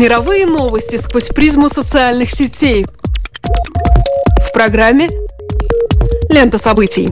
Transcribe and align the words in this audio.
Мировые 0.00 0.46
новости 0.46 0.96
сквозь 0.96 1.28
призму 1.28 1.68
социальных 1.68 2.30
сетей. 2.30 2.86
В 4.48 4.50
программе 4.54 5.10
«Лента 6.30 6.56
событий». 6.56 7.10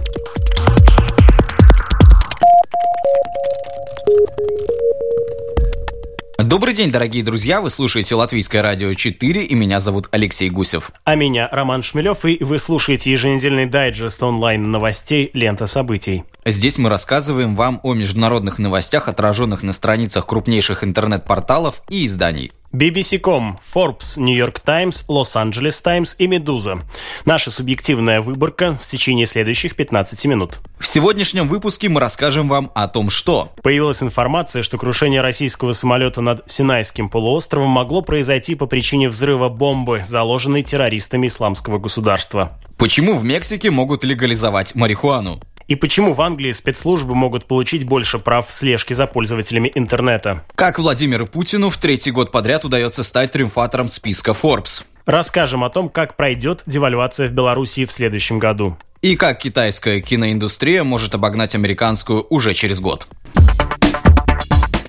Добрый 6.39 6.73
день, 6.73 6.91
дорогие 6.91 7.23
друзья! 7.23 7.61
Вы 7.61 7.69
слушаете 7.69 8.14
Латвийское 8.14 8.62
радио 8.62 8.95
4, 8.95 9.45
и 9.45 9.55
меня 9.55 9.80
зовут 9.80 10.09
Алексей 10.11 10.48
Гусев. 10.48 10.91
А 11.05 11.14
меня 11.14 11.46
Роман 11.52 11.82
Шмелев, 11.82 12.25
и 12.25 12.43
вы 12.43 12.59
слушаете 12.59 13.12
еженедельный 13.12 13.66
дайджест 13.66 14.23
онлайн 14.23 14.70
новостей 14.70 15.30
«Лента 15.34 15.66
событий». 15.66 16.25
Здесь 16.46 16.79
мы 16.79 16.89
рассказываем 16.89 17.55
вам 17.55 17.80
о 17.82 17.93
международных 17.93 18.59
новостях, 18.59 19.09
отраженных 19.09 19.62
на 19.62 19.75
страницах 19.75 20.25
крупнейших 20.27 20.82
интернет-порталов 20.82 21.82
и 21.91 22.07
изданий. 22.07 22.50
BBC.com, 22.72 23.58
Forbes, 23.75 24.18
New 24.21 24.36
York 24.36 24.61
Times, 24.61 25.07
Los 25.08 25.35
Angeles 25.36 25.82
Times 25.82 26.14
и 26.18 26.27
Медуза. 26.27 26.81
Наша 27.25 27.50
субъективная 27.50 28.21
выборка 28.21 28.79
в 28.81 28.86
течение 28.86 29.25
следующих 29.25 29.75
15 29.75 30.27
минут. 30.27 30.61
В 30.79 30.86
сегодняшнем 30.86 31.49
выпуске 31.49 31.89
мы 31.89 31.99
расскажем 31.99 32.47
вам 32.48 32.70
о 32.75 32.86
том, 32.86 33.08
что... 33.08 33.53
Появилась 33.62 34.03
информация, 34.03 34.62
что 34.62 34.77
крушение 34.77 35.22
российского 35.22 35.72
самолета 35.72 36.20
над 36.20 36.50
Синайским 36.50 37.08
полуостровом 37.08 37.70
могло 37.70 38.03
произойти 38.03 38.55
по 38.55 38.67
причине 38.67 39.08
взрыва 39.08 39.48
бомбы, 39.48 40.03
заложенной 40.05 40.62
террористами 40.62 41.27
исламского 41.27 41.78
государства. 41.78 42.58
Почему 42.77 43.16
в 43.16 43.25
Мексике 43.25 43.72
могут 43.72 44.05
легализовать 44.05 44.77
марихуану? 44.77 45.41
И 45.69 45.75
почему 45.75 46.14
в 46.14 46.22
Англии 46.22 46.53
спецслужбы 46.53 47.14
могут 47.14 47.45
получить 47.45 47.84
больше 47.84 48.19
прав 48.19 48.48
в 48.48 48.53
слежке 48.53 48.95
за 48.95 49.06
пользователями 49.06 49.70
интернета? 49.75 50.42
Как 50.55 50.78
Владимиру 50.78 51.27
Путину 51.27 51.69
в 51.69 51.77
третий 51.77 52.11
год 52.11 52.33
подряд 52.33 52.64
удается 52.64 53.03
стать 53.03 53.33
триумфатором 53.33 53.89
списка 53.89 54.30
Forbes? 54.30 54.84
Расскажем 55.05 55.62
о 55.64 55.70
том, 55.70 55.91
как 55.91 56.16
пройдет 56.16 56.62
девальвация 56.64 57.28
в 57.28 57.33
Беларуси 57.33 57.84
в 57.84 57.92
следующем 57.92 58.39
году. 58.39 58.78
И 59.02 59.14
как 59.14 59.39
китайская 59.39 60.00
киноиндустрия 60.00 60.84
может 60.84 61.14
обогнать 61.14 61.55
американскую 61.55 62.27
уже 62.30 62.55
через 62.55 62.80
год. 62.80 63.06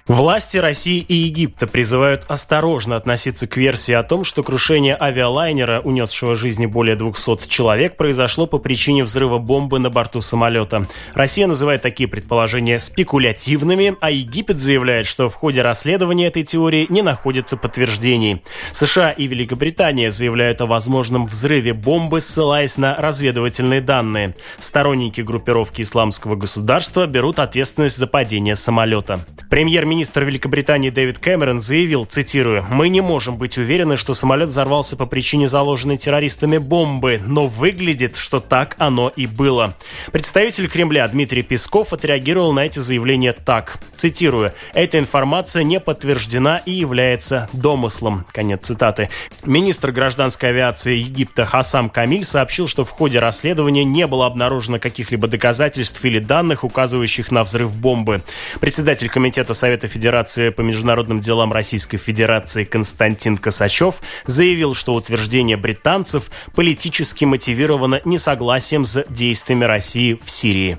Власти 0.10 0.58
России 0.58 1.06
и 1.08 1.14
Египта 1.14 1.68
призывают 1.68 2.26
осторожно 2.30 2.96
относиться 2.96 3.46
к 3.46 3.58
версии 3.58 3.94
о 3.94 4.02
том, 4.02 4.24
что 4.24 4.42
крушение 4.42 4.98
авиалайнера, 5.00 5.82
унесшего 5.82 6.34
жизни 6.34 6.66
более 6.66 6.96
200 6.96 7.48
человек, 7.48 7.96
произошло 7.96 8.48
по 8.48 8.58
причине 8.58 9.04
взрыва 9.04 9.38
бомбы 9.38 9.78
на 9.78 9.92
борту 9.92 10.20
самолета. 10.20 10.88
Россия 11.14 11.46
называет 11.46 11.84
такие 11.84 12.10
предположения 12.10 12.80
спекулятивными, 12.80 13.98
а 14.02 14.10
Египет 14.10 14.60
заявляет, 14.60 15.06
что 15.06 15.30
в 15.30 15.36
ходе 15.36 15.62
расследования 15.62 16.26
этой 16.26 16.42
теории 16.42 16.88
не 16.90 17.04
находится 17.04 17.56
подтверждений. 17.56 18.42
США 18.72 19.12
и 19.12 19.28
Великобритания 19.28 20.10
заявляют 20.10 20.60
о 20.62 20.66
возможном 20.66 21.28
взрыве 21.28 21.74
бомбы, 21.74 22.20
ссылаясь 22.20 22.80
на 22.80 22.96
разведывательные 22.96 23.80
данные. 23.80 24.36
Сторонники 24.58 25.22
группировки 25.22 25.84
исламского 25.84 26.36
государства 26.36 27.06
берут 27.06 27.38
ответственность 27.38 27.98
за 27.98 28.08
падение 28.08 28.56
самолета. 28.56 29.24
Премьер-министр 29.52 29.99
Премьер-министр 30.00 30.24
Великобритании 30.24 30.90
Дэвид 30.92 31.20
Кэмерон 31.20 31.60
заявил, 31.60 32.06
цитирую, 32.06 32.66
«Мы 32.70 32.88
не 32.88 33.02
можем 33.02 33.36
быть 33.38 33.58
уверены, 33.58 33.98
что 33.98 34.14
самолет 34.14 34.48
взорвался 34.48 34.96
по 34.96 35.06
причине 35.06 35.50
заложенной 35.50 35.98
террористами 35.98 36.58
бомбы, 36.58 37.20
но 37.22 37.48
выглядит, 37.48 38.16
что 38.16 38.40
так 38.40 38.78
оно 38.80 39.12
и 39.14 39.28
было». 39.28 39.76
Представитель 40.14 40.70
Кремля 40.70 41.06
Дмитрий 41.10 41.42
Песков 41.42 41.92
отреагировал 41.92 42.54
на 42.54 42.62
эти 42.62 42.80
заявления 42.80 43.34
так, 43.34 43.80
цитирую, 43.94 44.54
«Эта 44.74 45.00
информация 45.00 45.64
не 45.64 45.82
подтверждена 45.82 46.62
и 46.66 46.72
является 46.72 47.50
домыслом». 47.52 48.26
Конец 48.32 48.68
цитаты. 48.68 49.10
Министр 49.44 49.92
гражданской 49.92 50.50
авиации 50.50 50.96
Египта 50.96 51.44
Хасам 51.44 51.90
Камиль 51.90 52.24
сообщил, 52.24 52.70
что 52.70 52.86
в 52.86 52.90
ходе 52.90 53.20
расследования 53.20 53.84
не 53.84 54.08
было 54.08 54.28
обнаружено 54.28 54.80
каких-либо 54.80 55.28
доказательств 55.28 56.06
или 56.06 56.20
данных, 56.20 56.64
указывающих 56.64 57.32
на 57.32 57.44
взрыв 57.44 57.76
бомбы. 57.76 58.24
Председатель 58.62 59.10
Комитета 59.10 59.54
Совета 59.54 59.89
Федерации 59.90 60.50
по 60.50 60.62
международным 60.62 61.20
делам 61.20 61.52
Российской 61.52 61.98
Федерации 61.98 62.64
Константин 62.64 63.38
Косачев 63.38 64.02
заявил, 64.26 64.74
что 64.74 64.94
утверждение 64.94 65.58
британцев 65.58 66.32
политически 66.56 67.26
мотивировано 67.26 68.02
несогласием 68.06 68.86
с 68.86 69.04
действиями 69.10 69.66
России 69.66 70.18
в 70.24 70.32
Сирии. 70.32 70.78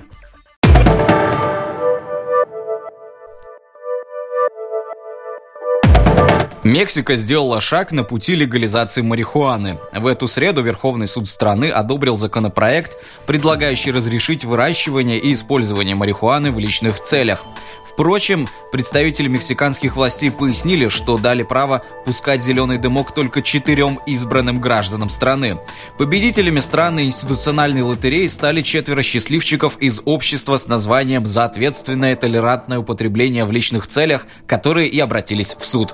Мексика 6.63 7.15
сделала 7.15 7.59
шаг 7.59 7.91
на 7.91 8.03
пути 8.03 8.35
легализации 8.35 9.01
марихуаны. 9.01 9.79
В 9.95 10.05
эту 10.05 10.27
среду 10.27 10.61
Верховный 10.61 11.07
суд 11.07 11.27
страны 11.27 11.71
одобрил 11.71 12.17
законопроект, 12.17 12.97
предлагающий 13.25 13.91
разрешить 13.91 14.45
выращивание 14.45 15.17
и 15.17 15.33
использование 15.33 15.95
марихуаны 15.95 16.51
в 16.51 16.59
личных 16.59 17.01
целях. 17.01 17.43
Впрочем, 17.91 18.47
представители 18.71 19.27
мексиканских 19.27 19.97
властей 19.97 20.31
пояснили, 20.31 20.87
что 20.87 21.17
дали 21.17 21.43
право 21.43 21.83
пускать 22.05 22.41
зеленый 22.41 22.77
дымок 22.77 23.13
только 23.13 23.41
четырем 23.41 23.99
избранным 24.07 24.61
гражданам 24.61 25.09
страны. 25.09 25.59
Победителями 25.97 26.61
страны 26.61 27.05
институциональной 27.05 27.81
лотереи 27.81 28.27
стали 28.27 28.61
четверо 28.61 29.01
счастливчиков 29.01 29.77
из 29.79 30.01
общества 30.05 30.55
с 30.55 30.67
названием 30.67 31.27
«За 31.27 31.43
ответственное 31.43 32.15
толерантное 32.15 32.79
употребление 32.79 33.43
в 33.43 33.51
личных 33.51 33.87
целях», 33.87 34.25
которые 34.47 34.87
и 34.87 34.99
обратились 34.99 35.55
в 35.59 35.65
суд. 35.65 35.93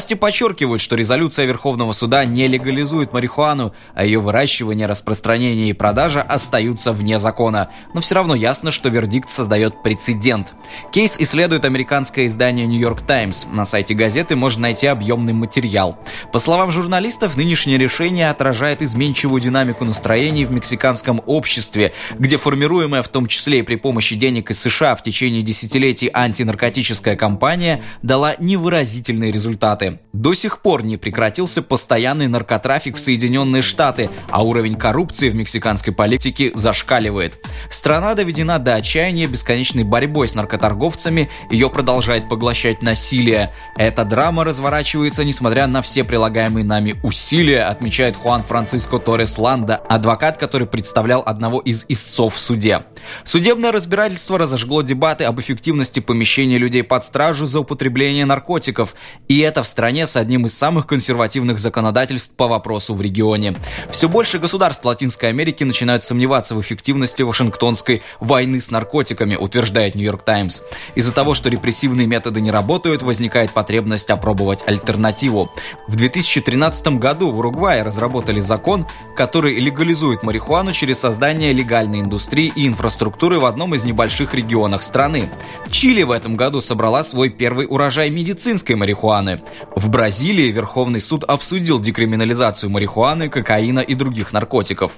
Власти 0.00 0.14
подчеркивают, 0.14 0.80
что 0.80 0.96
резолюция 0.96 1.44
Верховного 1.44 1.92
суда 1.92 2.24
не 2.24 2.48
легализует 2.48 3.12
марихуану, 3.12 3.74
а 3.94 4.02
ее 4.02 4.18
выращивание, 4.18 4.86
распространение 4.86 5.68
и 5.68 5.74
продажа 5.74 6.22
остаются 6.22 6.92
вне 6.92 7.18
закона. 7.18 7.68
Но 7.92 8.00
все 8.00 8.14
равно 8.14 8.34
ясно, 8.34 8.70
что 8.70 8.88
вердикт 8.88 9.28
создает 9.28 9.82
прецедент. 9.82 10.54
Кейс 10.90 11.16
исследует 11.18 11.66
американское 11.66 12.24
издание 12.24 12.66
New 12.66 12.80
York 12.80 13.06
Times. 13.06 13.46
На 13.52 13.66
сайте 13.66 13.92
газеты 13.92 14.36
можно 14.36 14.62
найти 14.62 14.86
объемный 14.86 15.34
материал. 15.34 15.98
По 16.32 16.38
словам 16.38 16.70
журналистов, 16.70 17.36
нынешнее 17.36 17.76
решение 17.76 18.30
отражает 18.30 18.80
изменчивую 18.80 19.42
динамику 19.42 19.84
настроений 19.84 20.46
в 20.46 20.50
мексиканском 20.50 21.20
обществе, 21.26 21.92
где 22.18 22.38
формируемая 22.38 23.02
в 23.02 23.08
том 23.08 23.26
числе 23.26 23.58
и 23.58 23.62
при 23.62 23.76
помощи 23.76 24.16
денег 24.16 24.50
из 24.50 24.62
США 24.62 24.96
в 24.96 25.02
течение 25.02 25.42
десятилетий 25.42 26.08
антинаркотическая 26.10 27.16
кампания 27.16 27.82
дала 28.00 28.34
невыразительные 28.38 29.30
результаты. 29.30 29.89
До 30.12 30.34
сих 30.34 30.60
пор 30.60 30.84
не 30.84 30.96
прекратился 30.96 31.62
постоянный 31.62 32.28
наркотрафик 32.28 32.96
в 32.96 33.00
Соединенные 33.00 33.62
Штаты, 33.62 34.10
а 34.30 34.44
уровень 34.44 34.74
коррупции 34.74 35.28
в 35.28 35.34
мексиканской 35.34 35.92
политике 35.92 36.52
зашкаливает. 36.54 37.38
Страна 37.70 38.16
доведена 38.16 38.58
до 38.58 38.74
отчаяния 38.74 39.28
бесконечной 39.28 39.84
борьбой 39.84 40.26
с 40.26 40.34
наркоторговцами 40.34 41.30
ее 41.50 41.70
продолжает 41.70 42.28
поглощать 42.28 42.82
насилие. 42.82 43.54
Эта 43.76 44.04
драма 44.04 44.44
разворачивается, 44.44 45.24
несмотря 45.24 45.68
на 45.68 45.80
все 45.80 46.02
прилагаемые 46.02 46.64
нами 46.64 46.96
усилия, 47.04 47.62
отмечает 47.62 48.16
Хуан 48.16 48.42
Франциско 48.42 48.98
Торрес 48.98 49.38
Ланда, 49.38 49.76
адвокат, 49.76 50.36
который 50.36 50.66
представлял 50.66 51.22
одного 51.24 51.60
из 51.60 51.84
истцов 51.88 52.34
в 52.34 52.40
суде. 52.40 52.82
Судебное 53.22 53.70
разбирательство 53.70 54.36
разожгло 54.36 54.82
дебаты 54.82 55.22
об 55.24 55.40
эффективности 55.40 56.00
помещения 56.00 56.58
людей 56.58 56.82
под 56.82 57.04
стражу 57.04 57.46
за 57.46 57.60
употребление 57.60 58.24
наркотиков, 58.24 58.96
и 59.28 59.38
это 59.38 59.62
в 59.62 59.68
стране 59.68 60.08
с 60.08 60.16
одним 60.16 60.46
из 60.46 60.58
самых 60.58 60.88
консервативных 60.88 61.60
законодательств 61.60 62.34
по 62.34 62.48
вопросу 62.48 62.94
в 62.94 63.00
регионе. 63.00 63.54
Все 63.90 64.08
больше 64.08 64.40
государств 64.40 64.84
Латинской 64.84 65.28
Америки 65.28 65.62
начинают 65.62 66.02
сомневаться 66.02 66.56
в 66.56 66.60
эффективности 66.60 67.22
Вашингтонской 67.60 68.02
войны 68.20 68.60
с 68.60 68.70
наркотиками, 68.70 69.36
утверждает 69.36 69.94
Нью-Йорк 69.94 70.22
Таймс. 70.22 70.62
Из 70.94 71.10
из-за 71.10 71.16
того, 71.16 71.34
что 71.34 71.48
репрессивные 71.48 72.06
методы 72.06 72.40
не 72.40 72.52
работают, 72.52 73.02
возникает 73.02 73.50
потребность 73.50 74.10
опробовать 74.10 74.62
альтернативу. 74.64 75.50
В 75.88 75.96
2013 75.96 76.98
году 77.00 77.32
в 77.32 77.38
Уругвае 77.40 77.82
разработали 77.82 78.38
закон, 78.38 78.86
который 79.16 79.58
легализует 79.58 80.22
марихуану 80.22 80.72
через 80.72 81.00
создание 81.00 81.52
легальной 81.52 81.98
индустрии 81.98 82.52
и 82.54 82.68
инфраструктуры 82.68 83.40
в 83.40 83.44
одном 83.44 83.74
из 83.74 83.82
небольших 83.82 84.34
регионах 84.34 84.84
страны. 84.84 85.28
Чили 85.72 86.04
в 86.04 86.12
этом 86.12 86.36
году 86.36 86.60
собрала 86.60 87.02
свой 87.02 87.28
первый 87.28 87.66
урожай 87.68 88.08
медицинской 88.08 88.76
марихуаны. 88.76 89.42
В 89.74 89.88
Бразилии 89.88 90.52
Верховный 90.52 91.00
суд 91.00 91.24
обсудил 91.24 91.80
декриминализацию 91.80 92.70
марихуаны, 92.70 93.28
кокаина 93.28 93.80
и 93.80 93.94
других 93.96 94.32
наркотиков. 94.32 94.92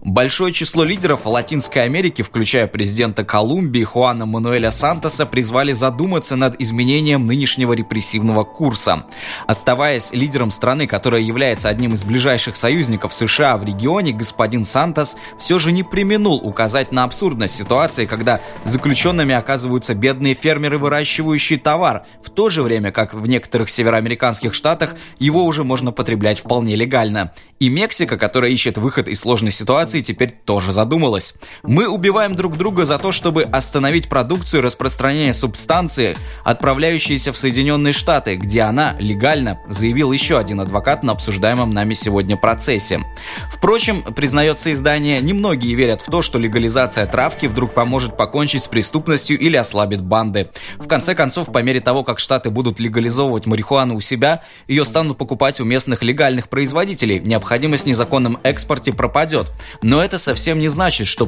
Большое 0.00 0.52
число 0.52 0.84
лидеров 0.84 1.26
Латинской 1.26 1.82
Америки, 1.82 1.97
включая 2.22 2.66
президента 2.66 3.24
Колумбии 3.24 3.82
Хуана 3.84 4.26
Мануэля 4.26 4.70
Сантоса, 4.70 5.26
призвали 5.26 5.72
задуматься 5.72 6.36
над 6.36 6.60
изменением 6.60 7.26
нынешнего 7.26 7.72
репрессивного 7.72 8.44
курса. 8.44 9.06
Оставаясь 9.46 10.12
лидером 10.12 10.50
страны, 10.50 10.86
которая 10.86 11.20
является 11.20 11.68
одним 11.68 11.94
из 11.94 12.04
ближайших 12.04 12.56
союзников 12.56 13.12
США 13.14 13.56
в 13.56 13.64
регионе, 13.64 14.12
господин 14.12 14.64
Сантос 14.64 15.16
все 15.38 15.58
же 15.58 15.72
не 15.72 15.82
применул 15.82 16.36
указать 16.36 16.92
на 16.92 17.04
абсурдность 17.04 17.54
ситуации, 17.54 18.06
когда 18.06 18.40
заключенными 18.64 19.34
оказываются 19.34 19.94
бедные 19.94 20.34
фермеры, 20.34 20.78
выращивающие 20.78 21.58
товар, 21.58 22.04
в 22.22 22.30
то 22.30 22.48
же 22.50 22.62
время 22.62 22.92
как 22.92 23.14
в 23.14 23.26
некоторых 23.26 23.70
североамериканских 23.70 24.38
американских 24.38 24.54
штатах 24.54 24.96
его 25.18 25.44
уже 25.44 25.64
можно 25.64 25.92
потреблять 25.92 26.40
вполне 26.40 26.76
легально. 26.76 27.32
И 27.58 27.68
Мексика, 27.68 28.16
которая 28.16 28.50
ищет 28.50 28.78
выход 28.78 29.08
из 29.08 29.20
сложной 29.20 29.50
ситуации, 29.50 30.00
теперь 30.00 30.30
тоже 30.30 30.72
задумалась. 30.72 31.34
Мы 31.62 31.87
убиваем 31.88 32.34
друг 32.34 32.56
друга 32.56 32.84
за 32.84 32.98
то, 32.98 33.12
чтобы 33.12 33.42
остановить 33.42 34.08
продукцию 34.08 34.62
распространения 34.62 35.32
субстанции, 35.32 36.16
отправляющейся 36.44 37.32
в 37.32 37.36
Соединенные 37.36 37.92
Штаты, 37.92 38.36
где 38.36 38.62
она 38.62 38.96
легально, 38.98 39.58
заявил 39.68 40.12
еще 40.12 40.38
один 40.38 40.60
адвокат 40.60 41.02
на 41.02 41.12
обсуждаемом 41.12 41.70
нами 41.70 41.94
сегодня 41.94 42.36
процессе. 42.36 43.00
Впрочем, 43.52 44.02
признается 44.02 44.72
издание, 44.72 45.20
немногие 45.20 45.74
верят 45.74 46.00
в 46.00 46.10
то, 46.10 46.22
что 46.22 46.38
легализация 46.38 47.06
травки 47.06 47.46
вдруг 47.46 47.72
поможет 47.72 48.16
покончить 48.16 48.62
с 48.62 48.68
преступностью 48.68 49.38
или 49.38 49.56
ослабит 49.56 50.02
банды. 50.02 50.50
В 50.78 50.86
конце 50.86 51.14
концов, 51.14 51.52
по 51.52 51.62
мере 51.62 51.80
того, 51.80 52.04
как 52.04 52.18
Штаты 52.18 52.50
будут 52.50 52.80
легализовывать 52.80 53.46
марихуану 53.46 53.96
у 53.96 54.00
себя, 54.00 54.42
ее 54.66 54.84
станут 54.84 55.18
покупать 55.18 55.60
у 55.60 55.64
местных 55.64 56.02
легальных 56.02 56.48
производителей, 56.48 57.20
необходимость 57.20 57.84
в 57.84 57.86
незаконном 57.86 58.38
экспорте 58.42 58.92
пропадет. 58.92 59.52
Но 59.82 60.02
это 60.02 60.18
совсем 60.18 60.58
не 60.58 60.68
значит, 60.68 61.06
что 61.06 61.26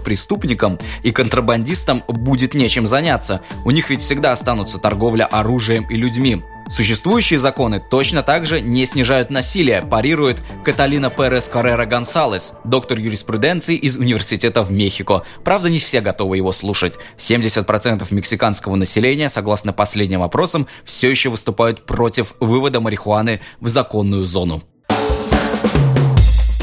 преступникам 0.51 0.79
и 1.03 1.13
контрабандистам 1.13 2.03
будет 2.09 2.55
нечем 2.55 2.87
заняться. 2.87 3.41
У 3.65 3.71
них 3.71 3.91
ведь 3.91 4.01
всегда 4.01 4.33
останутся 4.33 4.79
торговля 4.79 5.25
оружием 5.25 5.87
и 5.89 5.97
людьми. 5.97 6.43
Существующие 6.69 7.41
законы 7.41 7.81
точно 7.81 8.23
так 8.23 8.47
же 8.47 8.61
не 8.61 8.87
снижают 8.87 9.31
насилие, 9.31 9.83
парирует 9.83 10.41
Каталина 10.65 11.11
Перес 11.11 11.49
Каррера 11.49 11.85
Гонсалес, 11.85 12.53
доктор 12.65 12.99
юриспруденции 12.99 13.75
из 13.75 13.97
университета 13.97 14.63
в 14.63 14.71
Мехико. 14.71 15.23
Правда, 15.45 15.69
не 15.69 15.81
все 15.81 16.01
готовы 16.01 16.37
его 16.37 16.53
слушать. 16.53 16.95
70% 17.19 18.07
мексиканского 18.11 18.77
населения, 18.77 19.29
согласно 19.29 19.73
последним 19.73 20.23
опросам, 20.23 20.69
все 20.85 21.11
еще 21.11 21.29
выступают 21.29 21.87
против 21.87 22.35
вывода 22.39 22.81
марихуаны 22.81 23.41
в 23.61 23.69
законную 23.69 24.25
зону. 24.25 24.63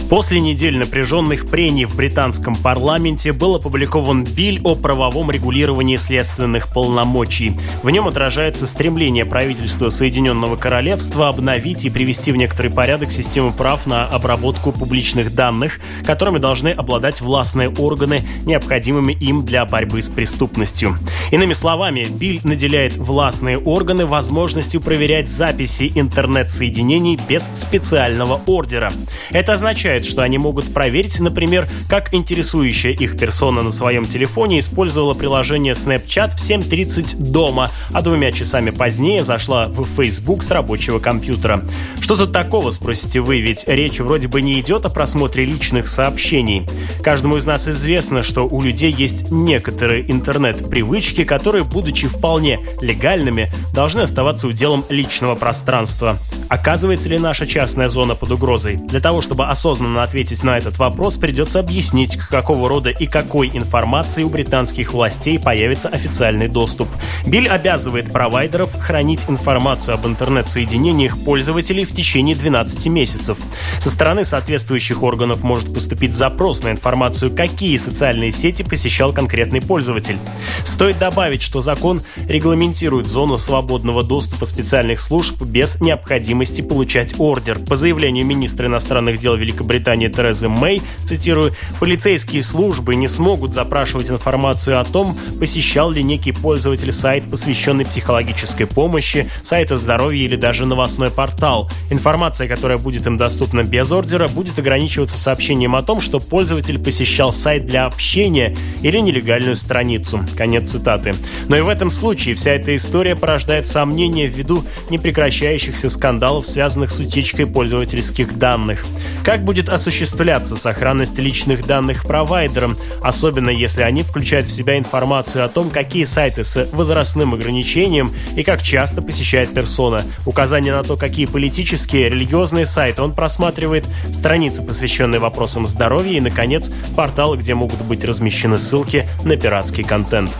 После 0.09 0.39
недель 0.39 0.77
напряженных 0.77 1.47
прений 1.47 1.83
в 1.83 1.97
британском 1.97 2.55
парламенте 2.55 3.33
был 3.33 3.55
опубликован 3.55 4.23
биль 4.23 4.61
о 4.63 4.73
правовом 4.75 5.29
регулировании 5.31 5.97
следственных 5.97 6.71
полномочий. 6.71 7.57
В 7.83 7.89
нем 7.89 8.07
отражается 8.07 8.65
стремление 8.67 9.25
правительства 9.25 9.89
Соединенного 9.89 10.55
Королевства 10.55 11.27
обновить 11.27 11.83
и 11.83 11.89
привести 11.89 12.31
в 12.31 12.37
некоторый 12.37 12.71
порядок 12.71 13.11
систему 13.11 13.51
прав 13.51 13.85
на 13.85 14.05
обработку 14.05 14.71
публичных 14.71 15.35
данных, 15.35 15.81
которыми 16.05 16.37
должны 16.37 16.69
обладать 16.69 17.19
властные 17.19 17.69
органы, 17.69 18.21
необходимыми 18.45 19.11
им 19.11 19.43
для 19.43 19.65
борьбы 19.65 20.01
с 20.01 20.09
преступностью. 20.09 20.95
Иными 21.31 21.51
словами, 21.51 22.07
биль 22.09 22.39
наделяет 22.45 22.95
властные 22.95 23.57
органы 23.57 24.05
возможностью 24.05 24.79
проверять 24.79 25.27
записи 25.27 25.91
интернет-соединений 25.93 27.19
без 27.27 27.51
специального 27.53 28.39
ордера. 28.45 28.89
Это 29.31 29.53
означает, 29.53 29.96
означает, 29.97 30.05
что 30.05 30.23
они 30.23 30.37
могут 30.37 30.73
проверить, 30.73 31.19
например, 31.19 31.67
как 31.89 32.13
интересующая 32.13 32.91
их 32.91 33.17
персона 33.17 33.61
на 33.61 33.71
своем 33.71 34.05
телефоне 34.05 34.59
использовала 34.59 35.13
приложение 35.13 35.73
Snapchat 35.73 36.31
в 36.31 36.49
7.30 36.49 37.31
дома, 37.31 37.71
а 37.93 38.01
двумя 38.01 38.31
часами 38.31 38.69
позднее 38.69 39.23
зашла 39.23 39.67
в 39.67 39.85
Facebook 39.85 40.43
с 40.43 40.51
рабочего 40.51 40.99
компьютера. 40.99 41.61
Что 41.99 42.15
тут 42.15 42.31
такого, 42.31 42.71
спросите 42.71 43.21
вы, 43.21 43.39
ведь 43.39 43.67
речь 43.67 43.99
вроде 43.99 44.27
бы 44.27 44.41
не 44.41 44.59
идет 44.59 44.85
о 44.85 44.89
просмотре 44.89 45.45
личных 45.45 45.87
сообщений. 45.87 46.67
Каждому 47.03 47.37
из 47.37 47.45
нас 47.45 47.67
известно, 47.67 48.23
что 48.23 48.47
у 48.47 48.61
людей 48.61 48.93
есть 48.93 49.31
некоторые 49.31 50.09
интернет-привычки, 50.09 51.23
которые, 51.23 51.63
будучи 51.63 52.07
вполне 52.07 52.59
легальными, 52.81 53.51
должны 53.73 54.01
оставаться 54.01 54.47
уделом 54.47 54.85
личного 54.89 55.35
пространства. 55.35 56.17
Оказывается 56.49 57.09
ли 57.09 57.17
наша 57.17 57.45
частная 57.45 57.89
зона 57.89 58.15
под 58.15 58.31
угрозой? 58.31 58.75
Для 58.75 58.99
того, 58.99 59.21
чтобы 59.21 59.47
осознанно 59.47 59.86
осознанно 59.87 60.03
ответить 60.03 60.43
на 60.43 60.57
этот 60.57 60.77
вопрос, 60.77 61.17
придется 61.17 61.59
объяснить, 61.59 62.17
к 62.17 62.29
какого 62.29 62.67
рода 62.69 62.89
и 62.89 63.07
какой 63.07 63.49
информации 63.53 64.23
у 64.23 64.29
британских 64.29 64.93
властей 64.93 65.39
появится 65.39 65.87
официальный 65.89 66.47
доступ. 66.47 66.87
Биль 67.25 67.47
обязывает 67.47 68.11
провайдеров 68.11 68.73
хранить 68.79 69.25
информацию 69.29 69.95
об 69.95 70.05
интернет-соединениях 70.05 71.23
пользователей 71.23 71.85
в 71.85 71.93
течение 71.93 72.35
12 72.35 72.87
месяцев. 72.87 73.37
Со 73.79 73.89
стороны 73.89 74.25
соответствующих 74.25 75.03
органов 75.03 75.43
может 75.43 75.73
поступить 75.73 76.13
запрос 76.13 76.63
на 76.63 76.71
информацию, 76.71 77.31
какие 77.35 77.77
социальные 77.77 78.31
сети 78.31 78.63
посещал 78.63 79.13
конкретный 79.13 79.61
пользователь. 79.61 80.17
Стоит 80.65 80.97
добавить, 80.99 81.41
что 81.41 81.61
закон 81.61 82.01
регламентирует 82.27 83.07
зону 83.07 83.37
свободного 83.37 84.03
доступа 84.03 84.45
специальных 84.45 84.99
служб 84.99 85.41
без 85.43 85.79
необходимости 85.81 86.61
получать 86.61 87.15
ордер. 87.17 87.57
По 87.59 87.75
заявлению 87.75 88.25
министра 88.25 88.67
иностранных 88.67 89.17
дел 89.17 89.35
Великобритании 89.35 89.76
Великобритании 89.77 90.07
Терезы 90.07 90.47
Мэй, 90.49 90.81
цитирую, 91.05 91.53
«полицейские 91.79 92.41
службы 92.41 92.95
не 92.95 93.07
смогут 93.07 93.53
запрашивать 93.53 94.09
информацию 94.09 94.79
о 94.79 94.83
том, 94.83 95.17
посещал 95.39 95.91
ли 95.91 96.03
некий 96.03 96.31
пользователь 96.31 96.91
сайт, 96.91 97.29
посвященный 97.29 97.85
психологической 97.85 98.65
помощи, 98.65 99.29
сайта 99.43 99.75
здоровья 99.75 100.23
или 100.23 100.35
даже 100.35 100.65
новостной 100.65 101.11
портал. 101.11 101.69
Информация, 101.91 102.47
которая 102.47 102.77
будет 102.77 103.05
им 103.05 103.17
доступна 103.17 103.63
без 103.63 103.91
ордера, 103.91 104.27
будет 104.27 104.57
ограничиваться 104.57 105.17
сообщением 105.17 105.75
о 105.75 105.83
том, 105.83 106.01
что 106.01 106.19
пользователь 106.19 106.79
посещал 106.79 107.31
сайт 107.31 107.65
для 107.65 107.85
общения 107.85 108.55
или 108.81 108.97
нелегальную 108.99 109.55
страницу». 109.55 110.25
Конец 110.35 110.71
цитаты. 110.71 111.13
Но 111.47 111.55
и 111.55 111.61
в 111.61 111.69
этом 111.69 111.91
случае 111.91 112.35
вся 112.35 112.51
эта 112.51 112.75
история 112.75 113.15
порождает 113.15 113.65
сомнения 113.65 114.27
ввиду 114.27 114.63
непрекращающихся 114.89 115.89
скандалов, 115.89 116.47
связанных 116.47 116.89
с 116.91 116.99
утечкой 116.99 117.45
пользовательских 117.45 118.37
данных. 118.37 118.85
Как 119.23 119.43
будет 119.43 119.66
будет 119.67 119.73
осуществляться 119.73 120.55
сохранность 120.55 121.19
личных 121.19 121.65
данных 121.65 122.05
провайдером, 122.05 122.77
особенно 123.01 123.49
если 123.49 123.81
они 123.81 124.03
включают 124.03 124.45
в 124.45 124.51
себя 124.51 124.77
информацию 124.77 125.43
о 125.43 125.49
том, 125.49 125.69
какие 125.69 126.05
сайты 126.05 126.43
с 126.43 126.69
возрастным 126.71 127.33
ограничением 127.33 128.11
и 128.35 128.43
как 128.43 128.61
часто 128.61 129.01
посещает 129.01 129.53
персона, 129.53 130.03
указание 130.25 130.73
на 130.73 130.83
то, 130.83 130.95
какие 130.95 131.25
политические, 131.25 132.09
религиозные 132.09 132.65
сайты 132.65 133.01
он 133.01 133.13
просматривает, 133.13 133.85
страницы, 134.11 134.63
посвященные 134.63 135.19
вопросам 135.19 135.67
здоровья 135.67 136.17
и, 136.17 136.21
наконец, 136.21 136.71
порталы, 136.95 137.37
где 137.37 137.53
могут 137.53 137.81
быть 137.81 138.05
размещены 138.05 138.57
ссылки 138.57 139.07
на 139.23 139.35
пиратский 139.35 139.83
контент. 139.83 140.31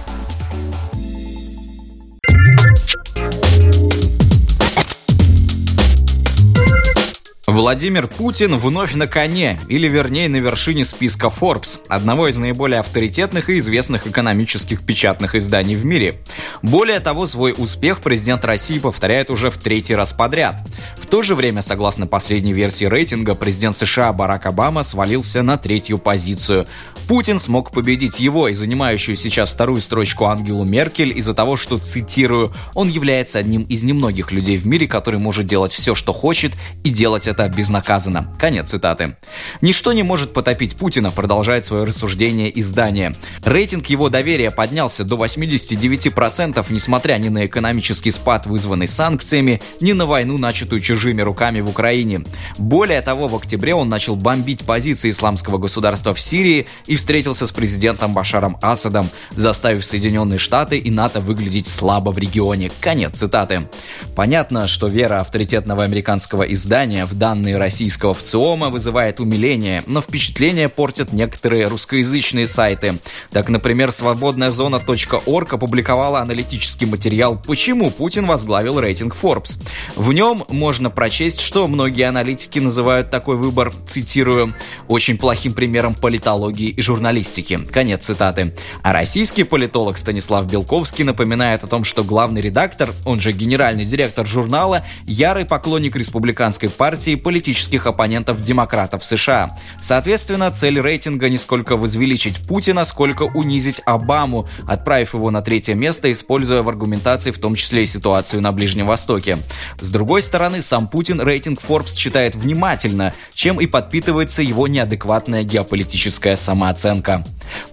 Владимир 7.67 8.07
Путин 8.07 8.57
вновь 8.57 8.93
на 8.93 9.07
коне, 9.07 9.59
или 9.67 9.89
вернее 9.89 10.29
на 10.29 10.37
вершине 10.37 10.85
списка 10.85 11.27
Forbes, 11.27 11.81
одного 11.89 12.29
из 12.29 12.37
наиболее 12.37 12.79
авторитетных 12.79 13.49
и 13.49 13.57
известных 13.57 14.07
экономических 14.07 14.85
печатных 14.85 15.35
изданий 15.35 15.75
в 15.75 15.83
мире. 15.83 16.21
Более 16.61 17.01
того, 17.01 17.25
свой 17.25 17.53
успех 17.57 17.99
президент 17.99 18.45
России 18.45 18.79
повторяет 18.79 19.29
уже 19.29 19.49
в 19.49 19.57
третий 19.57 19.95
раз 19.95 20.13
подряд. 20.13 20.61
В 21.07 21.09
то 21.09 21.21
же 21.21 21.35
время, 21.35 21.61
согласно 21.61 22.05
последней 22.05 22.51
версии 22.51 22.83
рейтинга, 22.83 23.33
президент 23.33 23.77
США 23.77 24.11
Барак 24.11 24.45
Обама 24.45 24.83
свалился 24.83 25.41
на 25.41 25.57
третью 25.57 25.99
позицию. 25.99 26.67
Путин 27.07 27.39
смог 27.39 27.71
победить 27.71 28.19
его 28.19 28.49
и 28.49 28.53
занимающую 28.53 29.15
сейчас 29.15 29.51
вторую 29.53 29.79
строчку 29.79 30.25
Ангелу 30.25 30.65
Меркель 30.65 31.17
из-за 31.17 31.33
того, 31.33 31.55
что, 31.55 31.77
цитирую, 31.77 32.51
он 32.73 32.89
является 32.89 33.39
одним 33.39 33.61
из 33.61 33.83
немногих 33.83 34.33
людей 34.33 34.57
в 34.57 34.67
мире, 34.67 34.85
который 34.85 35.17
может 35.17 35.45
делать 35.45 35.71
все, 35.71 35.95
что 35.95 36.11
хочет, 36.11 36.51
и 36.83 36.89
делать 36.89 37.25
это 37.25 37.47
безнаказанно. 37.47 38.35
Конец 38.37 38.71
цитаты. 38.71 39.15
Ничто 39.61 39.93
не 39.93 40.03
может 40.03 40.33
потопить 40.33 40.75
Путина, 40.75 41.11
продолжает 41.11 41.63
свое 41.63 41.85
рассуждение 41.85 42.59
издание. 42.59 43.13
Рейтинг 43.45 43.85
его 43.85 44.09
доверия 44.09 44.51
поднялся 44.51 45.05
до 45.05 45.15
89%, 45.15 46.65
несмотря 46.69 47.15
ни 47.15 47.29
на 47.29 47.45
экономический 47.45 48.11
спад, 48.11 48.45
вызванный 48.45 48.89
санкциями, 48.89 49.61
ни 49.79 49.93
на 49.93 50.05
войну, 50.05 50.37
начатую 50.37 50.81
чужими 50.97 51.21
руками 51.21 51.59
в 51.59 51.69
Украине. 51.69 52.21
Более 52.57 53.03
того, 53.03 53.27
в 53.27 53.35
октябре 53.35 53.75
он 53.75 53.87
начал 53.87 54.15
бомбить 54.15 54.65
позиции 54.65 55.11
исламского 55.11 55.59
государства 55.59 56.15
в 56.15 56.19
Сирии 56.19 56.65
и 56.87 56.95
встретился 56.95 57.45
с 57.45 57.51
президентом 57.51 58.15
Башаром 58.15 58.57
Асадом, 58.63 59.07
заставив 59.35 59.85
Соединенные 59.85 60.39
Штаты 60.39 60.79
и 60.79 60.89
НАТО 60.89 61.19
выглядеть 61.19 61.67
слабо 61.67 62.09
в 62.09 62.17
регионе. 62.17 62.71
Конец 62.81 63.19
цитаты. 63.19 63.69
Понятно, 64.15 64.67
что 64.67 64.87
вера 64.87 65.19
авторитетного 65.19 65.83
американского 65.83 66.41
издания 66.41 67.05
в 67.05 67.13
данные 67.13 67.57
российского 67.57 68.15
ВЦИОМа 68.15 68.69
вызывает 68.69 69.19
умиление, 69.19 69.83
но 69.85 70.01
впечатление 70.01 70.67
портят 70.67 71.13
некоторые 71.13 71.67
русскоязычные 71.67 72.47
сайты. 72.47 72.97
Так, 73.29 73.49
например, 73.49 73.91
свободная 73.91 74.49
зона.орг 74.49 75.53
опубликовала 75.53 76.21
аналитический 76.21 76.87
материал 76.87 77.37
«Почему 77.37 77.91
Путин 77.91 78.25
возглавил 78.25 78.79
рейтинг 78.79 79.15
Forbes». 79.15 79.61
В 79.95 80.11
нем 80.11 80.43
можно 80.49 80.86
можно 80.87 80.95
прочесть, 80.95 81.41
что 81.41 81.67
многие 81.67 82.03
аналитики 82.03 82.59
называют 82.59 83.11
такой 83.11 83.35
выбор, 83.35 83.73
цитирую, 83.85 84.53
«очень 84.87 85.17
плохим 85.17 85.53
примером 85.53 85.93
политологии 85.93 86.69
и 86.69 86.81
журналистики». 86.81 87.59
Конец 87.71 88.05
цитаты. 88.05 88.53
А 88.83 88.93
российский 88.93 89.43
политолог 89.43 89.97
Станислав 89.97 90.45
Белковский 90.45 91.03
напоминает 91.03 91.63
о 91.63 91.67
том, 91.67 91.83
что 91.83 92.03
главный 92.03 92.41
редактор, 92.41 92.89
он 93.05 93.19
же 93.19 93.31
генеральный 93.31 93.85
директор 93.85 94.25
журнала, 94.25 94.85
ярый 95.05 95.45
поклонник 95.45 95.95
республиканской 95.95 96.69
партии 96.69 97.15
политических 97.15 97.85
оппонентов 97.85 98.41
демократов 98.41 99.03
США. 99.03 99.57
Соответственно, 99.81 100.51
цель 100.51 100.79
рейтинга 100.79 101.29
не 101.29 101.37
сколько 101.37 101.75
возвеличить 101.75 102.37
Путина, 102.47 102.85
сколько 102.85 103.23
унизить 103.23 103.81
Обаму, 103.85 104.47
отправив 104.67 105.15
его 105.15 105.31
на 105.31 105.41
третье 105.41 105.73
место, 105.73 106.09
используя 106.11 106.61
в 106.61 106.69
аргументации 106.69 107.31
в 107.31 107.39
том 107.39 107.55
числе 107.55 107.83
и 107.83 107.85
ситуацию 107.85 108.41
на 108.41 108.51
Ближнем 108.51 108.87
Востоке. 108.87 109.37
С 109.79 109.89
другой 109.89 110.21
стороны, 110.21 110.61
сам 110.61 110.76
Путин 110.85 111.19
рейтинг 111.19 111.59
Forbes 111.59 111.95
читает 111.95 112.35
внимательно, 112.35 113.15
чем 113.33 113.59
и 113.59 113.65
подпитывается 113.65 114.43
его 114.43 114.67
неадекватная 114.67 115.41
геополитическая 115.41 116.35
самооценка. 116.35 117.25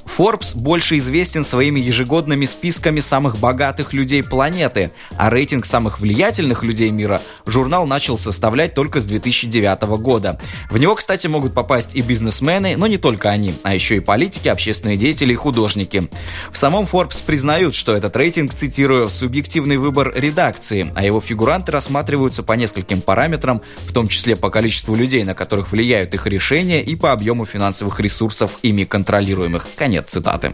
Forbes 0.04 0.56
больше 0.56 0.98
известен 0.98 1.44
своими 1.44 1.80
ежегодными 1.80 2.44
списками 2.44 3.00
самых 3.00 3.38
богатых 3.38 3.92
людей 3.92 4.22
планеты, 4.22 4.92
а 5.16 5.30
рейтинг 5.30 5.66
самых 5.66 6.00
влиятельных 6.00 6.62
людей 6.62 6.90
мира 6.90 7.20
журнал 7.46 7.86
начал 7.86 8.16
составлять 8.16 8.74
только 8.74 9.00
с 9.00 9.06
2009 9.06 9.82
года. 10.00 10.40
В 10.70 10.78
него, 10.78 10.94
кстати, 10.94 11.26
могут 11.26 11.52
попасть 11.52 11.96
и 11.96 12.02
бизнесмены, 12.02 12.76
но 12.76 12.86
не 12.86 12.98
только 12.98 13.30
они, 13.30 13.54
а 13.64 13.74
еще 13.74 13.96
и 13.96 14.00
политики, 14.00 14.48
общественные 14.48 14.96
деятели 14.96 15.32
и 15.32 15.36
художники. 15.36 16.08
В 16.52 16.56
самом 16.56 16.84
Forbes 16.84 17.22
признают, 17.24 17.74
что 17.74 17.96
этот 17.96 18.14
рейтинг, 18.16 18.54
цитирую, 18.54 19.08
субъективный 19.08 19.78
выбор 19.78 20.12
редакции, 20.14 20.92
а 20.94 21.04
его 21.04 21.20
фигуранты 21.20 21.72
рассматриваются 21.72 22.42
по 22.42 22.52
нескольким 22.52 23.00
параметрам, 23.00 23.62
в 23.86 23.92
том 23.92 24.06
числе 24.06 24.36
по 24.36 24.50
количеству 24.50 24.94
людей, 24.94 25.24
на 25.24 25.34
которых 25.34 25.72
влияют 25.72 26.14
их 26.14 26.26
решения 26.26 26.82
и 26.82 26.94
по 26.94 27.12
объему 27.12 27.44
финансовых 27.46 27.98
ресурсов 28.00 28.58
ими 28.62 28.84
контролируемых. 28.84 29.63
Конец 29.76 30.11
цитаты. 30.11 30.52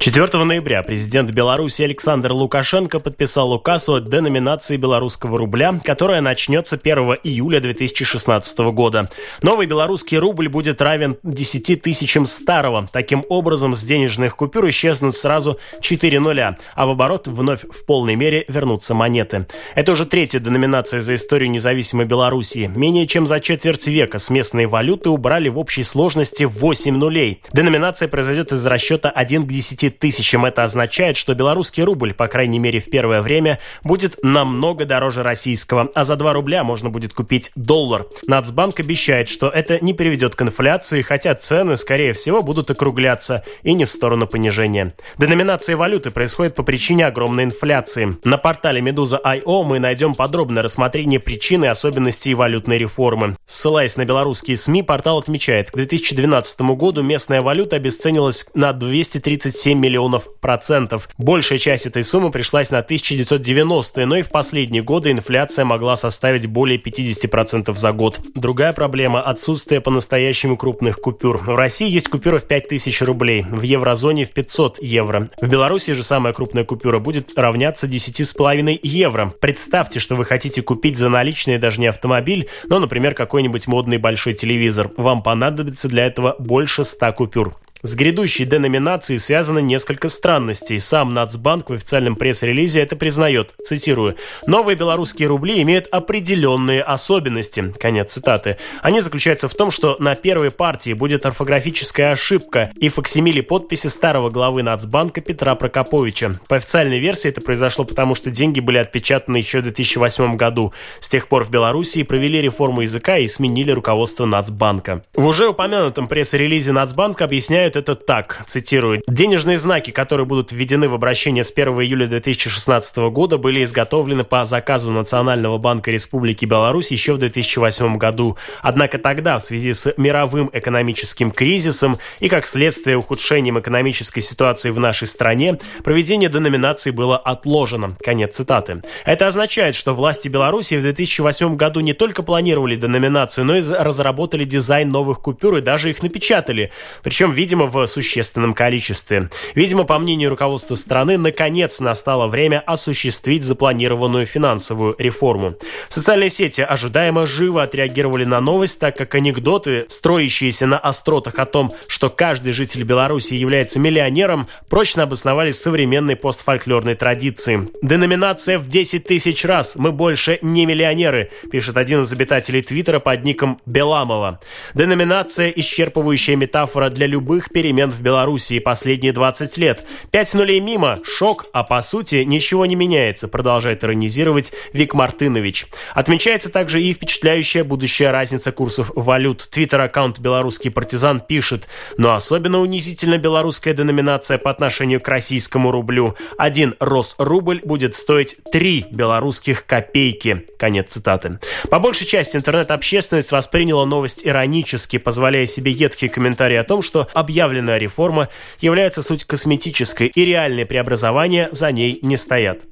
4 0.00 0.44
ноября 0.44 0.82
президент 0.82 1.30
Беларуси 1.30 1.82
Александр 1.82 2.32
Лукашенко 2.32 3.00
подписал 3.00 3.52
указ 3.52 3.88
о 3.88 4.00
деноминации 4.00 4.76
белорусского 4.76 5.38
рубля, 5.38 5.80
которая 5.82 6.20
начнется 6.20 6.76
1 6.76 6.96
июля 7.22 7.60
2016 7.60 8.58
года. 8.72 9.08
Новый 9.40 9.66
белорусский 9.66 10.18
рубль 10.18 10.48
будет 10.48 10.82
равен 10.82 11.16
10 11.22 11.80
тысячам 11.80 12.26
старого. 12.26 12.86
Таким 12.92 13.24
образом, 13.28 13.74
с 13.74 13.82
денежных 13.82 14.36
купюр 14.36 14.68
исчезнут 14.68 15.14
сразу 15.14 15.58
4 15.80 16.20
нуля, 16.20 16.58
а 16.74 16.86
в 16.86 16.90
оборот 16.90 17.26
вновь 17.26 17.62
в 17.62 17.86
полной 17.86 18.16
мере 18.16 18.44
вернутся 18.48 18.94
монеты. 18.94 19.46
Это 19.74 19.92
уже 19.92 20.04
третья 20.04 20.38
деноминация 20.38 21.00
за 21.00 21.14
историю 21.14 21.50
независимой 21.50 22.04
Белоруссии. 22.04 22.70
Менее 22.74 23.06
чем 23.06 23.26
за 23.26 23.40
четверть 23.40 23.86
века 23.86 24.18
с 24.18 24.28
местной 24.28 24.66
валюты 24.66 25.08
убрали 25.08 25.48
в 25.48 25.58
общей 25.58 25.82
сложности 25.82 26.44
8 26.44 26.94
нулей. 26.94 27.40
Деноминация 27.52 28.08
произойдет 28.08 28.52
из 28.52 28.66
расчета 28.66 29.08
1 29.08 29.44
к 29.44 29.46
10 29.46 29.83
тысячам. 29.90 30.44
Это 30.44 30.64
означает, 30.64 31.16
что 31.16 31.34
белорусский 31.34 31.82
рубль, 31.82 32.14
по 32.14 32.28
крайней 32.28 32.58
мере 32.58 32.80
в 32.80 32.90
первое 32.90 33.22
время, 33.22 33.58
будет 33.82 34.18
намного 34.22 34.84
дороже 34.84 35.22
российского, 35.22 35.90
а 35.94 36.04
за 36.04 36.16
2 36.16 36.32
рубля 36.32 36.64
можно 36.64 36.90
будет 36.90 37.12
купить 37.12 37.50
доллар. 37.54 38.06
Нацбанк 38.26 38.80
обещает, 38.80 39.28
что 39.28 39.48
это 39.48 39.78
не 39.84 39.94
приведет 39.94 40.34
к 40.34 40.42
инфляции, 40.42 41.02
хотя 41.02 41.34
цены, 41.34 41.76
скорее 41.76 42.12
всего, 42.12 42.42
будут 42.42 42.70
округляться 42.70 43.44
и 43.62 43.74
не 43.74 43.84
в 43.84 43.90
сторону 43.90 44.26
понижения. 44.26 44.92
Деноминация 45.18 45.76
валюты 45.76 46.10
происходит 46.10 46.54
по 46.54 46.62
причине 46.62 47.06
огромной 47.06 47.44
инфляции. 47.44 48.16
На 48.24 48.38
портале 48.38 48.80
Meduza.io 48.80 49.64
мы 49.64 49.78
найдем 49.78 50.14
подробное 50.14 50.62
рассмотрение 50.62 51.20
причин 51.20 51.64
и 51.64 51.68
особенностей 51.68 52.34
валютной 52.34 52.78
реформы. 52.78 53.36
Ссылаясь 53.46 53.96
на 53.96 54.04
белорусские 54.04 54.56
СМИ, 54.56 54.82
портал 54.82 55.18
отмечает, 55.18 55.70
к 55.70 55.74
2012 55.74 56.60
году 56.60 57.02
местная 57.02 57.42
валюта 57.42 57.76
обесценилась 57.76 58.46
на 58.54 58.72
237 58.72 59.73
миллионов 59.80 60.28
процентов. 60.40 61.08
Большая 61.18 61.58
часть 61.58 61.86
этой 61.86 62.02
суммы 62.02 62.30
пришлась 62.30 62.70
на 62.70 62.80
1990-е, 62.80 64.06
но 64.06 64.16
и 64.16 64.22
в 64.22 64.30
последние 64.30 64.82
годы 64.82 65.10
инфляция 65.10 65.64
могла 65.64 65.96
составить 65.96 66.46
более 66.46 66.78
50% 66.78 67.74
за 67.74 67.92
год. 67.92 68.20
Другая 68.34 68.72
проблема– 68.72 69.20
отсутствие 69.22 69.80
по-настоящему 69.80 70.56
крупных 70.56 70.96
купюр. 70.96 71.38
В 71.38 71.56
России 71.56 71.88
есть 71.88 72.08
купюра 72.08 72.38
в 72.38 72.44
5000 72.44 73.02
рублей, 73.02 73.44
в 73.48 73.62
еврозоне 73.62 74.24
в 74.24 74.30
500 74.30 74.82
евро. 74.82 75.30
В 75.40 75.48
Беларуси 75.48 75.92
же 75.92 76.02
самая 76.02 76.32
крупная 76.32 76.64
купюра 76.64 76.98
будет 76.98 77.36
равняться 77.36 77.86
10,5 77.86 78.78
евро. 78.82 79.32
Представьте, 79.40 80.00
что 80.00 80.14
вы 80.14 80.24
хотите 80.24 80.62
купить 80.62 80.96
за 80.96 81.08
наличные 81.08 81.58
даже 81.58 81.80
не 81.80 81.86
автомобиль, 81.86 82.48
но, 82.68 82.78
например, 82.78 83.14
какой-нибудь 83.14 83.66
модный 83.66 83.98
большой 83.98 84.34
телевизор. 84.34 84.90
Вам 84.96 85.22
понадобится 85.22 85.88
для 85.88 86.06
этого 86.06 86.36
больше 86.38 86.84
100 86.84 87.12
купюр. 87.12 87.54
С 87.84 87.96
грядущей 87.96 88.46
деноминацией 88.46 89.18
связано 89.18 89.58
несколько 89.58 90.08
странностей. 90.08 90.80
Сам 90.80 91.12
Нацбанк 91.12 91.68
в 91.68 91.74
официальном 91.74 92.16
пресс-релизе 92.16 92.80
это 92.80 92.96
признает. 92.96 93.52
Цитирую. 93.62 94.16
«Новые 94.46 94.74
белорусские 94.74 95.28
рубли 95.28 95.60
имеют 95.60 95.88
определенные 95.90 96.82
особенности». 96.82 97.74
Конец 97.78 98.14
цитаты. 98.14 98.56
Они 98.80 99.02
заключаются 99.02 99.48
в 99.48 99.54
том, 99.54 99.70
что 99.70 99.96
на 99.98 100.14
первой 100.14 100.50
партии 100.50 100.94
будет 100.94 101.26
орфографическая 101.26 102.12
ошибка 102.12 102.72
и 102.80 102.88
факсимили 102.88 103.42
подписи 103.42 103.88
старого 103.88 104.30
главы 104.30 104.62
Нацбанка 104.62 105.20
Петра 105.20 105.54
Прокоповича. 105.54 106.36
По 106.48 106.56
официальной 106.56 106.98
версии 106.98 107.28
это 107.28 107.42
произошло 107.42 107.84
потому, 107.84 108.14
что 108.14 108.30
деньги 108.30 108.60
были 108.60 108.78
отпечатаны 108.78 109.36
еще 109.36 109.60
в 109.60 109.64
2008 109.64 110.38
году. 110.38 110.72
С 111.00 111.10
тех 111.10 111.28
пор 111.28 111.44
в 111.44 111.50
Белоруссии 111.50 112.02
провели 112.02 112.40
реформу 112.40 112.80
языка 112.80 113.18
и 113.18 113.26
сменили 113.26 113.72
руководство 113.72 114.24
Нацбанка. 114.24 115.02
В 115.12 115.26
уже 115.26 115.48
упомянутом 115.48 116.08
пресс-релизе 116.08 116.72
Нацбанка 116.72 117.24
объясняют, 117.24 117.73
объясняют 117.74 117.76
это 117.76 117.94
так, 117.94 118.42
цитирую. 118.46 119.02
«Денежные 119.06 119.58
знаки, 119.58 119.90
которые 119.90 120.26
будут 120.26 120.52
введены 120.52 120.88
в 120.88 120.94
обращение 120.94 121.44
с 121.44 121.52
1 121.52 121.80
июля 121.80 122.06
2016 122.06 123.10
года, 123.10 123.38
были 123.38 123.62
изготовлены 123.64 124.24
по 124.24 124.44
заказу 124.44 124.90
Национального 124.90 125.58
банка 125.58 125.90
Республики 125.90 126.46
Беларусь 126.46 126.92
еще 126.92 127.14
в 127.14 127.18
2008 127.18 127.96
году. 127.98 128.36
Однако 128.62 128.98
тогда, 128.98 129.38
в 129.38 129.42
связи 129.42 129.72
с 129.72 129.92
мировым 129.96 130.50
экономическим 130.52 131.30
кризисом 131.30 131.96
и 132.20 132.28
как 132.28 132.46
следствие 132.46 132.96
ухудшением 132.96 133.58
экономической 133.58 134.20
ситуации 134.20 134.70
в 134.70 134.78
нашей 134.78 135.06
стране, 135.06 135.58
проведение 135.82 136.28
деноминации 136.28 136.90
было 136.90 137.16
отложено». 137.16 137.96
Конец 138.02 138.36
цитаты. 138.36 138.82
Это 139.04 139.26
означает, 139.26 139.74
что 139.74 139.94
власти 139.94 140.28
Беларуси 140.28 140.76
в 140.76 140.82
2008 140.82 141.56
году 141.56 141.80
не 141.80 141.92
только 141.92 142.22
планировали 142.22 142.76
деноминацию, 142.76 143.44
но 143.44 143.56
и 143.56 143.62
разработали 143.62 144.44
дизайн 144.44 144.88
новых 144.88 145.20
купюр 145.20 145.56
и 145.56 145.60
даже 145.60 145.90
их 145.90 146.02
напечатали. 146.02 146.70
Причем, 147.02 147.32
видимо, 147.32 147.63
видимо, 147.64 147.84
в 147.84 147.86
существенном 147.86 148.54
количестве. 148.54 149.30
Видимо, 149.54 149.84
по 149.84 149.98
мнению 149.98 150.30
руководства 150.30 150.74
страны, 150.74 151.18
наконец 151.18 151.80
настало 151.80 152.26
время 152.26 152.62
осуществить 152.66 153.42
запланированную 153.42 154.26
финансовую 154.26 154.94
реформу. 154.98 155.54
Социальные 155.88 156.30
сети 156.30 156.62
ожидаемо 156.62 157.26
живо 157.26 157.62
отреагировали 157.62 158.24
на 158.24 158.40
новость, 158.40 158.80
так 158.80 158.96
как 158.96 159.14
анекдоты, 159.14 159.84
строящиеся 159.88 160.66
на 160.66 160.78
остротах 160.78 161.38
о 161.38 161.46
том, 161.46 161.72
что 161.88 162.10
каждый 162.10 162.52
житель 162.52 162.82
Беларуси 162.84 163.34
является 163.34 163.78
миллионером, 163.78 164.48
прочно 164.68 165.04
обосновались 165.04 165.56
в 165.56 165.62
современной 165.62 166.16
постфольклорной 166.16 166.94
традиции. 166.94 167.68
Деноминация 167.82 168.58
в 168.58 168.66
10 168.66 169.04
тысяч 169.04 169.44
раз. 169.44 169.76
Мы 169.76 169.92
больше 169.92 170.38
не 170.42 170.66
миллионеры, 170.66 171.30
пишет 171.50 171.76
один 171.76 172.02
из 172.02 172.12
обитателей 172.12 172.62
Твиттера 172.62 172.98
под 172.98 173.24
ником 173.24 173.60
Беламова. 173.66 174.40
Деноминация– 174.74 175.50
исчерпывающая 175.56 176.36
метафора 176.36 176.90
для 176.90 177.06
любых 177.06 177.50
перемен 177.54 177.90
в 177.90 178.02
Белоруссии 178.02 178.58
последние 178.58 179.12
20 179.12 179.56
лет. 179.58 179.86
Пять 180.10 180.34
нулей 180.34 180.60
мимо, 180.60 180.98
шок, 181.04 181.46
а 181.52 181.62
по 181.62 181.80
сути 181.80 182.16
ничего 182.16 182.66
не 182.66 182.74
меняется, 182.74 183.28
продолжает 183.28 183.84
иронизировать 183.84 184.52
Вик 184.72 184.92
Мартынович. 184.92 185.66
Отмечается 185.94 186.50
также 186.50 186.82
и 186.82 186.92
впечатляющая 186.92 187.62
будущая 187.62 188.10
разница 188.10 188.50
курсов 188.50 188.90
валют. 188.96 189.48
Твиттер-аккаунт 189.50 190.18
«Белорусский 190.18 190.70
партизан» 190.70 191.20
пишет, 191.20 191.68
но 191.96 192.14
особенно 192.14 192.60
унизительна 192.60 193.18
белорусская 193.18 193.72
деноминация 193.72 194.36
по 194.36 194.50
отношению 194.50 195.00
к 195.00 195.06
российскому 195.06 195.70
рублю. 195.70 196.16
Один 196.36 196.74
Росрубль 196.80 197.60
будет 197.64 197.94
стоить 197.94 198.36
3 198.50 198.86
белорусских 198.90 199.64
копейки. 199.64 200.44
Конец 200.58 200.90
цитаты. 200.90 201.38
По 201.70 201.78
большей 201.78 202.06
части 202.06 202.36
интернет-общественность 202.36 203.30
восприняла 203.30 203.86
новость 203.86 204.26
иронически, 204.26 204.98
позволяя 204.98 205.46
себе 205.46 205.70
едкие 205.70 206.10
комментарии 206.10 206.56
о 206.56 206.64
том, 206.64 206.82
что 206.82 207.06
объявление 207.14 207.43
объявленная 207.44 207.78
реформа 207.78 208.28
является 208.60 209.02
суть 209.02 209.24
косметической, 209.24 210.08
и 210.08 210.24
реальные 210.24 210.66
преобразования 210.66 211.48
за 211.52 211.70
ней 211.72 211.98
не 212.02 212.16
стоят. 212.16 212.64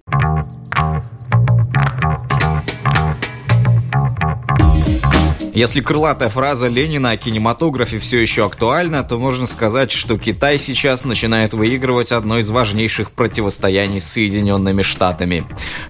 Если 5.54 5.82
крылатая 5.82 6.30
фраза 6.30 6.66
Ленина 6.66 7.10
о 7.10 7.16
кинематографе 7.18 7.98
все 7.98 8.18
еще 8.18 8.46
актуальна, 8.46 9.04
то 9.04 9.18
можно 9.18 9.46
сказать, 9.46 9.90
что 9.90 10.16
Китай 10.16 10.56
сейчас 10.56 11.04
начинает 11.04 11.52
выигрывать 11.52 12.10
одно 12.10 12.38
из 12.38 12.48
важнейших 12.48 13.10
противостояний 13.10 14.00
с 14.00 14.06
Соединенными 14.06 14.80
Штатами. 14.80 15.44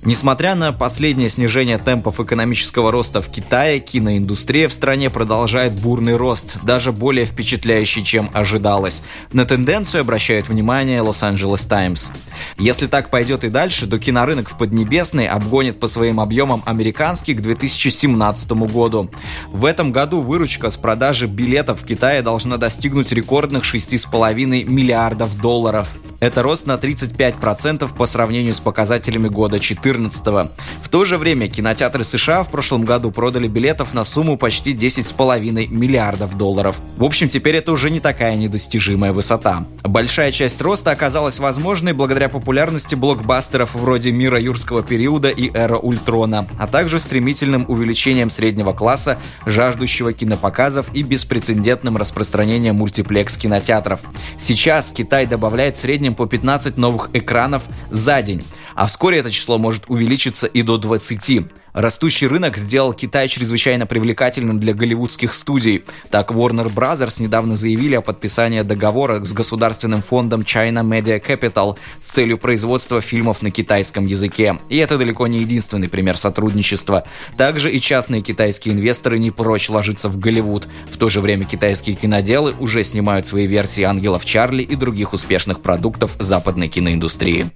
Несмотря 0.04 0.56
на 0.56 0.72
последнее 0.72 1.28
снижение 1.28 1.78
темпов 1.78 2.18
экономического 2.18 2.90
роста 2.90 3.22
в 3.22 3.28
Китае, 3.28 3.78
киноиндустрия 3.78 4.68
в 4.68 4.72
стране 4.72 5.10
продолжает 5.10 5.74
бурный 5.74 6.16
рост, 6.16 6.56
даже 6.64 6.90
более 6.90 7.24
впечатляющий, 7.24 8.04
чем 8.04 8.30
ожидалось. 8.32 9.04
На 9.32 9.44
тенденцию 9.44 10.00
обращает 10.00 10.48
внимание 10.48 11.02
Лос-Анджелес 11.02 11.66
Таймс. 11.66 12.08
Если 12.58 12.88
так 12.88 13.10
пойдет 13.10 13.44
и 13.44 13.48
дальше, 13.48 13.86
то 13.86 14.00
кинорынок 14.00 14.50
в 14.50 14.58
Поднебесной 14.58 15.28
обгонит 15.28 15.78
по 15.78 15.86
своим 15.86 16.18
объемам 16.18 16.64
американский 16.66 17.34
к 17.34 17.40
2017 17.40 18.50
году. 18.50 19.08
В 19.62 19.64
этом 19.64 19.92
году 19.92 20.20
выручка 20.20 20.70
с 20.70 20.76
продажи 20.76 21.28
билетов 21.28 21.82
в 21.82 21.86
Китае 21.86 22.22
должна 22.22 22.56
достигнуть 22.56 23.12
рекордных 23.12 23.62
6,5 23.62 24.64
миллиардов 24.64 25.40
долларов. 25.40 25.94
Это 26.18 26.42
рост 26.42 26.66
на 26.66 26.74
35% 26.74 27.96
по 27.96 28.06
сравнению 28.06 28.54
с 28.54 28.60
показателями 28.60 29.26
года 29.26 29.58
2014. 29.58 30.50
В 30.80 30.88
то 30.88 31.04
же 31.04 31.18
время 31.18 31.48
кинотеатры 31.48 32.04
США 32.04 32.44
в 32.44 32.50
прошлом 32.50 32.84
году 32.84 33.10
продали 33.10 33.48
билетов 33.48 33.92
на 33.92 34.04
сумму 34.04 34.36
почти 34.36 34.72
10,5 34.72 35.68
миллиардов 35.68 36.36
долларов. 36.36 36.80
В 36.96 37.04
общем, 37.04 37.28
теперь 37.28 37.56
это 37.56 37.72
уже 37.72 37.90
не 37.90 37.98
такая 37.98 38.36
недостижимая 38.36 39.12
высота. 39.12 39.64
Большая 39.82 40.30
часть 40.30 40.60
роста 40.60 40.92
оказалась 40.92 41.40
возможной 41.40 41.92
благодаря 41.92 42.28
популярности 42.28 42.94
блокбастеров 42.94 43.74
вроде 43.74 44.12
«Мира 44.12 44.40
юрского 44.40 44.84
периода» 44.84 45.28
и 45.28 45.50
«Эра 45.52 45.76
Ультрона», 45.76 46.46
а 46.58 46.68
также 46.68 47.00
стремительным 47.00 47.64
увеличением 47.68 48.30
среднего 48.30 48.72
класса, 48.72 49.18
жаждущего 49.46 50.12
кинопоказов 50.12 50.92
и 50.94 51.02
беспрецедентным 51.02 51.96
распространением 51.96 52.76
мультиплекс-кинотеатров. 52.76 54.00
Сейчас 54.38 54.92
Китай 54.92 55.26
добавляет 55.26 55.76
в 55.76 55.80
среднем 55.80 56.14
по 56.14 56.26
15 56.26 56.76
новых 56.76 57.10
экранов 57.12 57.64
за 57.90 58.22
день, 58.22 58.42
а 58.74 58.86
вскоре 58.86 59.18
это 59.18 59.30
число 59.30 59.58
может 59.58 59.84
увеличиться 59.88 60.46
и 60.46 60.62
до 60.62 60.78
20. 60.78 61.61
Растущий 61.72 62.26
рынок 62.26 62.58
сделал 62.58 62.92
Китай 62.92 63.28
чрезвычайно 63.28 63.86
привлекательным 63.86 64.60
для 64.60 64.74
голливудских 64.74 65.32
студий. 65.32 65.84
Так, 66.10 66.30
Warner 66.30 66.72
Bros. 66.72 67.22
недавно 67.22 67.56
заявили 67.56 67.94
о 67.94 68.02
подписании 68.02 68.60
договора 68.60 69.24
с 69.24 69.32
государственным 69.32 70.02
фондом 70.02 70.42
China 70.42 70.82
Media 70.84 71.22
Capital 71.24 71.78
с 72.00 72.08
целью 72.08 72.36
производства 72.36 73.00
фильмов 73.00 73.40
на 73.40 73.50
китайском 73.50 74.06
языке. 74.06 74.58
И 74.68 74.76
это 74.76 74.98
далеко 74.98 75.26
не 75.26 75.40
единственный 75.40 75.88
пример 75.88 76.18
сотрудничества. 76.18 77.04
Также 77.38 77.70
и 77.70 77.80
частные 77.80 78.20
китайские 78.20 78.74
инвесторы 78.74 79.18
не 79.18 79.30
прочь 79.30 79.70
ложиться 79.70 80.10
в 80.10 80.18
Голливуд. 80.18 80.68
В 80.90 80.98
то 80.98 81.08
же 81.08 81.20
время 81.20 81.46
китайские 81.46 81.96
киноделы 81.96 82.54
уже 82.58 82.84
снимают 82.84 83.26
свои 83.26 83.46
версии 83.46 83.82
«Ангелов 83.82 84.26
Чарли» 84.26 84.62
и 84.62 84.76
других 84.76 85.14
успешных 85.14 85.60
продуктов 85.60 86.16
западной 86.18 86.68
киноиндустрии. 86.68 87.50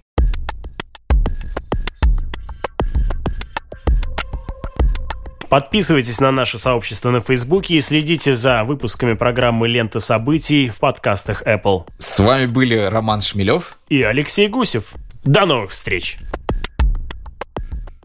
Подписывайтесь 5.49 6.21
на 6.21 6.33
наше 6.33 6.59
сообщество 6.59 7.11
на 7.11 7.21
Фейсбуке 7.21 7.77
и 7.77 7.81
следите 7.81 8.35
за 8.35 8.65
выпусками 8.65 9.15
программы 9.15 9.69
«Лента 9.69 10.01
событий» 10.01 10.69
в 10.69 10.79
подкастах 10.79 11.43
Apple. 11.47 11.87
С 11.99 12.19
вами 12.19 12.47
были 12.47 12.77
Роман 12.77 13.23
Шмелев 13.23 13.79
и 13.89 14.03
Алексей 14.03 14.49
Гусев. 14.49 14.95
До 15.25 15.47
новых 15.47 15.71
встреч! 15.71 16.19